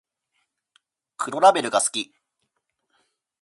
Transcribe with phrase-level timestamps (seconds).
[1.15, 2.11] 黒ラベルが好き